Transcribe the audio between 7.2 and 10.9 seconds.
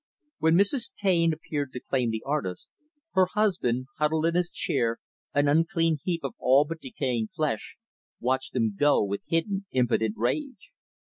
flesh watched them go, with hidden, impotent rage.